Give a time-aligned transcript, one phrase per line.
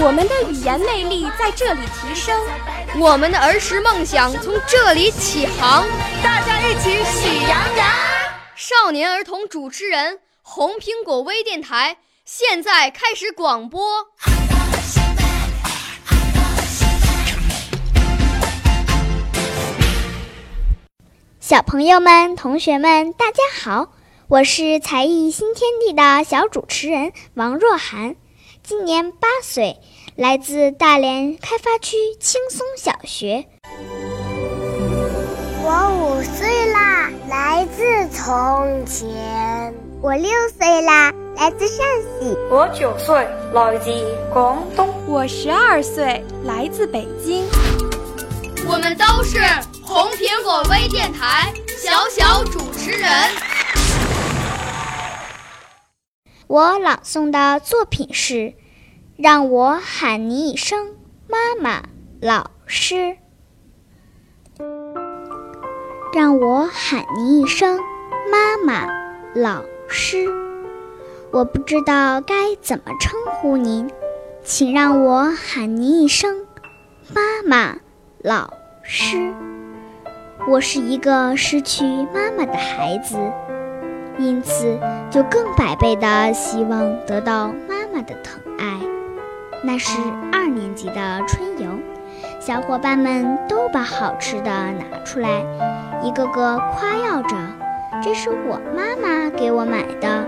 [0.00, 2.40] 我们的语言魅力在这里提升，
[3.00, 5.86] 我们的儿时梦想从这里起航。
[6.22, 7.86] 大家一起喜羊羊。
[8.54, 13.80] 少年儿童主持人，红苹果微电台现在开始广播。
[21.40, 23.88] 小朋友们、同学们，大家好，
[24.28, 28.16] 我是才艺新天地的小主持人王若涵，
[28.68, 29.78] 今年八岁，
[30.14, 33.46] 来自大连开发区青松小学。
[35.64, 39.72] 我五岁啦，来自从前。
[40.02, 41.78] 我六岁啦，来自陕
[42.20, 42.36] 西。
[42.50, 43.90] 我九岁，来自
[44.34, 44.86] 广东。
[45.06, 47.46] 我十二岁，来自北京。
[48.68, 49.38] 我们都是
[49.82, 53.08] 红苹果微电台小小主持人。
[56.48, 58.34] 我朗诵的作品是
[59.18, 60.96] 《让我喊你一声
[61.28, 61.80] 妈妈》，
[62.22, 63.18] 老师。
[66.14, 67.78] 让我喊你一声
[68.32, 68.88] 妈妈，
[69.34, 70.26] 老师。
[71.32, 73.90] 我不知道该怎么称呼您，
[74.42, 76.46] 请让我喊您一声
[77.14, 77.76] 妈妈。
[78.22, 79.34] 老师，
[80.48, 83.16] 我是一个失去妈妈的孩子，
[84.18, 84.78] 因此
[85.10, 88.80] 就更百倍的希望得到妈妈的疼爱。
[89.64, 89.98] 那是
[90.32, 91.70] 二年级的春游，
[92.40, 95.42] 小伙伴们都把好吃的拿出来，
[96.02, 97.36] 一个个夸耀着
[98.02, 100.24] ：“这是我妈妈给我买的。”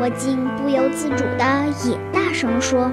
[0.00, 1.44] 我竟不由自主的
[1.84, 2.90] 也大声说：“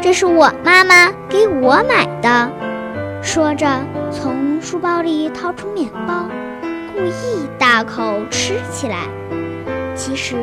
[0.00, 2.50] 这是我妈妈给我买的。”
[3.22, 3.66] 说着，
[4.10, 6.26] 从书包里掏出面包，
[6.98, 9.06] 故意大口吃起来。
[9.94, 10.34] 其实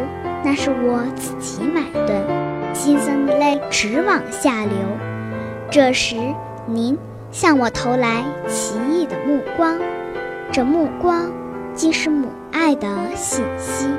[0.41, 4.71] 那是我自己买的，心酸的泪直往下流。
[5.69, 6.15] 这时，
[6.65, 6.97] 您
[7.29, 9.77] 向我投来奇异的目光，
[10.49, 11.29] 这目光
[11.73, 13.89] 竟是母爱的信息。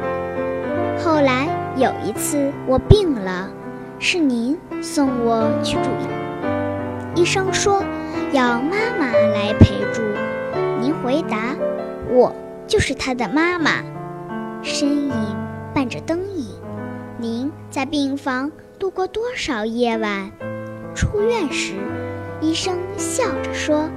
[1.05, 3.51] 后来有一次我病了，
[3.99, 7.85] 是您送我去住院，医生说。
[8.33, 10.03] 要妈妈来陪住，
[10.81, 11.55] 您回答
[12.11, 12.35] ：“我
[12.67, 13.83] 就是他的妈妈。”
[14.63, 15.13] 呻吟
[15.75, 16.47] 伴着灯影，
[17.19, 20.31] 您在病房度过多少夜晚？
[20.95, 21.75] 出院时，
[22.41, 23.89] 医生笑着说：“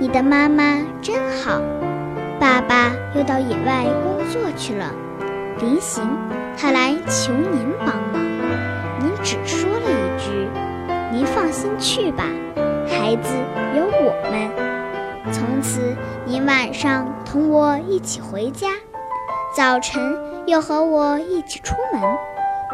[0.00, 1.60] 你的妈妈真好。”
[2.40, 4.92] 爸爸又到野外工作去了，
[5.60, 6.02] 临行
[6.58, 8.20] 他来求您帮忙，
[8.98, 10.48] 您只说了一句
[11.12, 12.24] ：“您放心去吧。”
[12.88, 13.34] 孩子
[13.76, 14.61] 有我们。
[15.44, 18.68] 从此，您晚上同我一起回家，
[19.56, 20.16] 早晨
[20.46, 22.00] 又和我一起出门。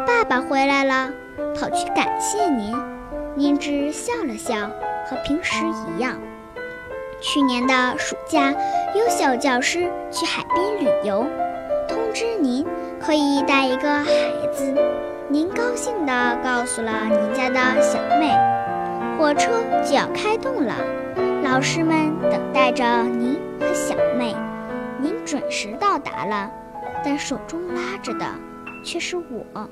[0.07, 1.11] 爸爸回来了，
[1.59, 2.77] 跑去感谢您，
[3.35, 4.69] 您只笑了笑，
[5.07, 6.19] 和平时一样。
[7.23, 8.55] 去年的暑假，
[8.95, 11.27] 优秀教师去海边旅游，
[11.89, 12.67] 通知您
[13.01, 14.13] 可以带一个孩
[14.55, 14.75] 子，
[15.29, 18.37] 您高兴地告诉了您家的小妹。
[19.19, 19.49] 火车
[19.83, 20.75] 就要开动了，
[21.59, 24.33] 老师们等待着您和小妹。
[25.01, 26.49] 您准时到达了，
[27.05, 28.25] 但手中拉着的
[28.85, 29.69] 却是我。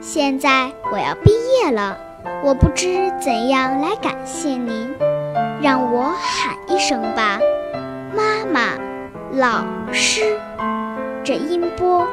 [0.00, 1.96] 现在我要毕业了，
[2.42, 4.92] 我不知怎样来感谢您，
[5.62, 7.38] 让我喊一声吧，
[8.12, 8.76] 妈妈，
[9.34, 10.36] 老师。
[11.22, 12.04] 这音波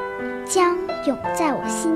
[0.45, 0.77] 将
[1.07, 1.95] 永在我心